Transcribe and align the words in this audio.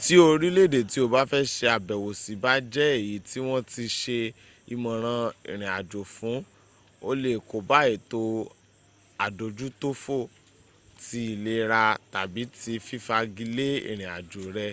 ti 0.00 0.12
orile 0.30 0.60
ede 0.66 0.80
ti 0.90 0.98
o 1.04 1.06
ba 1.14 1.20
fe 1.30 1.40
se 1.54 1.64
abewo 1.76 2.10
si 2.22 2.32
ba 2.42 2.52
je 2.72 2.84
eyi 2.98 3.14
ti 3.28 3.38
won 3.46 3.60
ti 3.72 3.84
se 4.00 4.18
imoran 4.74 5.24
irin 5.50 5.72
ajo 5.78 6.02
fun 6.16 6.38
o 7.08 7.10
le 7.22 7.32
koba 7.50 7.78
eto 7.94 8.20
adojutofo 9.26 10.18
ti 11.04 11.18
ilera 11.34 11.82
tabi 12.12 12.42
ti 12.60 12.72
fifagi 12.88 13.44
le 13.56 13.68
irinajo 13.90 14.42
re 14.56 14.68